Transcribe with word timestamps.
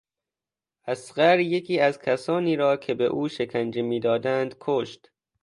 اصغر 0.87 1.39
یکی 1.39 1.79
از 1.79 1.99
کسانی 1.99 2.55
را 2.55 2.77
که 2.77 2.93
به 2.93 3.05
او 3.05 3.27
شکنجه 3.29 3.81
میدادند 3.81 4.55
کشت. 4.59 5.11